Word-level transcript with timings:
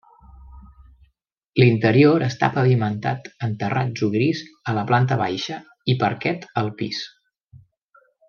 L'interior 1.63 2.23
està 2.27 2.49
pavimentat 2.55 3.29
en 3.47 3.53
terratzo 3.63 4.09
gris 4.17 4.41
a 4.73 4.77
la 4.79 4.87
planta 4.93 5.19
baixa 5.23 5.59
i 5.95 5.99
parquet 6.05 6.49
al 6.65 6.73
pis. 6.83 7.05